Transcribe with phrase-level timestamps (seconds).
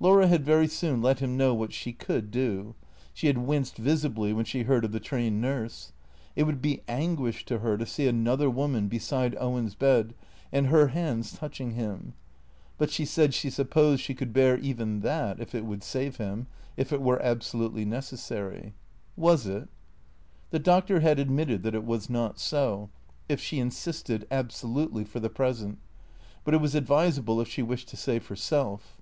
[0.00, 2.74] Laura had very soon let him know what she could do.
[3.14, 5.92] She had winced visibly when she heard of the trained nurse.
[6.36, 10.12] It would be anguish to her to see another woman beside Owen's bed
[10.52, 12.12] and her hands touching him;
[12.76, 16.48] but she said she supposed she could bear even that if it would save him,
[16.76, 18.74] if it were absolutely necessary.
[19.16, 19.70] Was it?
[20.50, 22.90] The Doctor had admitted that it was not so,
[23.26, 25.78] if she insisted— absolutely— for the present;
[26.44, 28.98] but it was advis able if she wished to save herself.